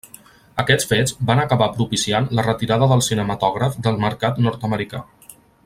Aquests 0.61 0.87
fets 0.93 1.13
van 1.31 1.41
acabar 1.43 1.67
propiciant 1.75 2.29
la 2.39 2.47
retirada 2.47 2.89
del 2.93 3.05
cinematògraf 3.09 3.77
del 3.89 4.01
mercat 4.07 4.41
nord-americà. 4.47 5.05